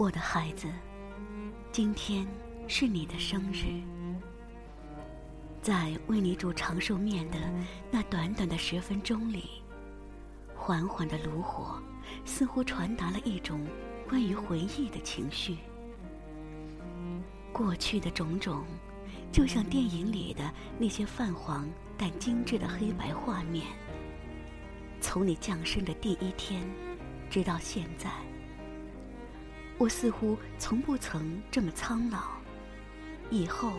[0.00, 0.66] 我的孩子，
[1.70, 2.26] 今天
[2.66, 3.66] 是你的生日。
[5.60, 7.36] 在为你煮长寿面的
[7.90, 9.62] 那短短的十分钟里，
[10.56, 11.78] 缓缓的炉火
[12.24, 13.60] 似乎传达了一种
[14.08, 15.58] 关于回忆的情绪。
[17.52, 18.64] 过去的种种，
[19.30, 23.66] 就像电影里的那些泛黄但精致的黑白画面。
[24.98, 26.66] 从你降生的第一天，
[27.28, 28.10] 直到现在。
[29.80, 32.32] 我似乎从不曾这么苍老，
[33.30, 33.72] 以后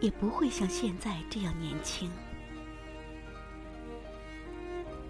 [0.00, 2.10] 也不会像现在这样年轻。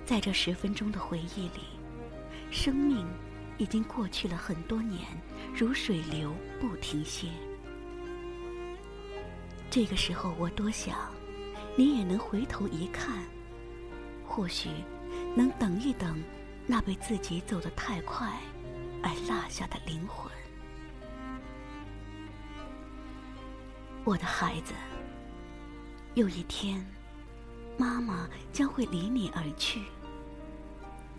[0.04, 1.62] 在这十分钟的回忆里，
[2.50, 3.06] 生命
[3.56, 5.00] 已经过去了很多年，
[5.56, 7.28] 如水流不停歇。
[9.70, 11.10] 这个时候，我多想
[11.78, 13.24] 你也能回头一看，
[14.22, 14.68] 或许
[15.34, 16.22] 能等一等
[16.66, 18.38] 那被自己走得太快。
[19.04, 20.32] 而落下的灵魂，
[24.02, 24.72] 我的孩子，
[26.14, 26.82] 有一天，
[27.76, 29.82] 妈妈将会离你而去，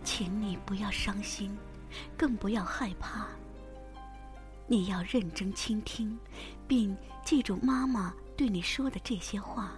[0.04, 1.56] 请你不要伤心，
[2.18, 3.28] 更不要害怕。
[4.66, 6.18] 你要认真倾听，
[6.68, 9.74] 并记住妈妈对你说的这些话。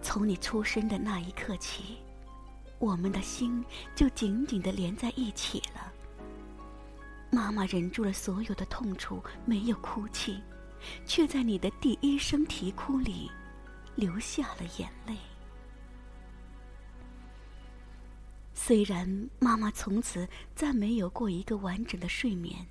[0.00, 1.98] 从你出生的那一刻起。
[2.78, 5.92] 我们的心就紧紧的连在一起了。
[7.30, 10.40] 妈妈忍住了所有的痛楚，没有哭泣，
[11.04, 13.30] 却在你的第一声啼哭里，
[13.96, 15.16] 流下了眼泪。
[18.54, 22.66] 虽然妈妈从此再没有过一个完整的睡眠，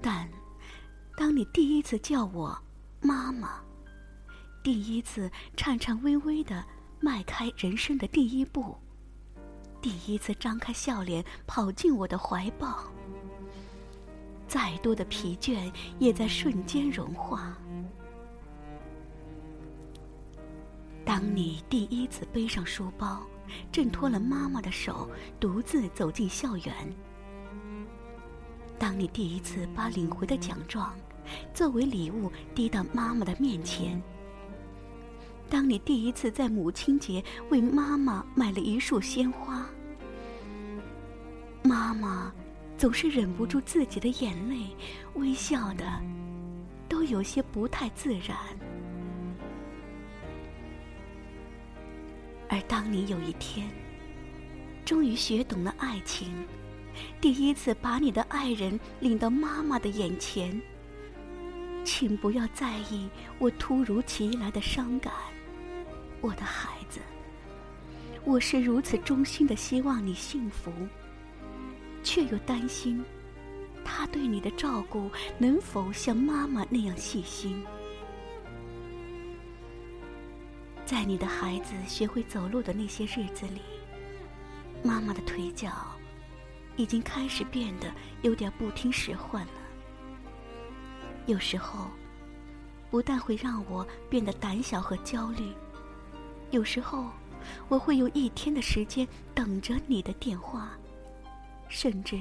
[0.00, 0.28] 但
[1.16, 2.58] 当你第一次叫我
[3.00, 3.60] 妈妈，
[4.62, 6.64] 第一次颤颤巍巍的。
[7.04, 8.76] 迈开人生的第一步，
[9.80, 12.84] 第一次张开笑脸跑进我的怀抱，
[14.46, 15.68] 再多的疲倦
[15.98, 17.58] 也在瞬间融化。
[21.04, 23.20] 当你第一次背上书包，
[23.72, 26.72] 挣脱了妈妈的手，独自走进校园；
[28.78, 30.94] 当你第一次把领回的奖状
[31.52, 34.00] 作为礼物递到妈妈的面前。
[35.52, 39.66] 当你第一次在母亲节为妈妈买了一束鲜花，
[41.62, 42.32] 妈妈
[42.78, 44.74] 总是忍不住自己的眼泪，
[45.12, 45.84] 微笑的
[46.88, 48.34] 都有些不太自然。
[52.48, 53.68] 而当你有一天
[54.86, 56.32] 终于学懂了爱情，
[57.20, 60.58] 第一次把你的爱人领到妈妈的眼前，
[61.84, 63.06] 请不要在意
[63.38, 65.12] 我突如其来的伤感。
[66.22, 67.00] 我的孩子，
[68.24, 70.72] 我是如此衷心的希望你幸福，
[72.04, 73.04] 却又担心
[73.84, 77.60] 他对你的照顾能否像妈妈那样细心。
[80.86, 83.60] 在你的孩子学会走路的那些日子里，
[84.80, 85.72] 妈妈的腿脚
[86.76, 89.52] 已经开始变得有点不听使唤了。
[91.26, 91.90] 有时候，
[92.92, 95.52] 不但会让我变得胆小和焦虑。
[96.52, 97.06] 有时候，
[97.68, 100.72] 我会用一天的时间等着你的电话，
[101.68, 102.20] 甚至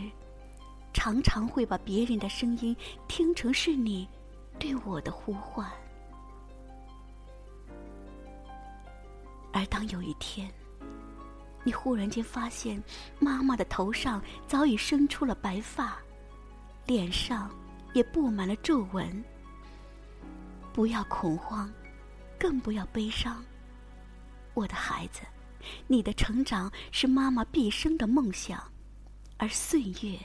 [0.94, 2.76] 常常会把别人的声音
[3.10, 4.08] 听成是你
[4.58, 5.70] 对我的呼唤。
[9.52, 10.50] 而当有一天，
[11.66, 12.82] 你忽然间发现
[13.20, 16.00] 妈妈的头上早已生出了白发，
[16.86, 17.52] 脸上
[17.92, 19.22] 也布满了皱纹，
[20.72, 21.70] 不要恐慌，
[22.40, 23.44] 更不要悲伤。
[24.54, 25.22] 我的孩子，
[25.88, 28.62] 你的成长是妈妈毕生的梦想，
[29.38, 30.20] 而岁月，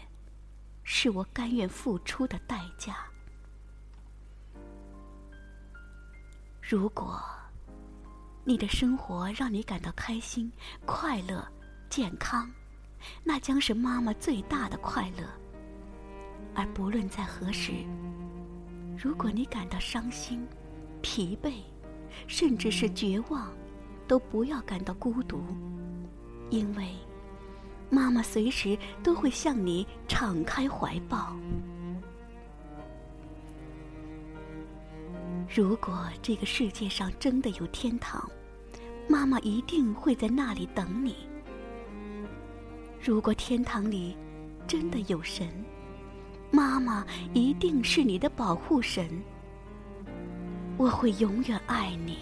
[0.82, 2.96] 是我甘愿付出的代价。
[6.60, 7.22] 如果
[8.44, 10.50] 你的生活让你感到开心、
[10.84, 11.46] 快乐、
[11.88, 12.50] 健康，
[13.22, 15.24] 那将是妈妈最大的快乐。
[16.54, 17.72] 而不论在何时，
[18.96, 20.44] 如果你感到伤心、
[21.02, 21.60] 疲惫，
[22.26, 23.52] 甚至是绝望，
[24.06, 25.40] 都不要感到孤独，
[26.50, 26.88] 因为
[27.90, 31.36] 妈妈随时都会向你敞开怀抱。
[35.54, 38.28] 如果这个世界上真的有天堂，
[39.08, 41.16] 妈妈一定会在那里等你。
[43.00, 44.16] 如果天堂里
[44.66, 45.48] 真的有神，
[46.50, 49.08] 妈妈一定是你的保护神。
[50.76, 52.18] 我会永远爱你。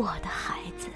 [0.00, 0.88] 我的孩子。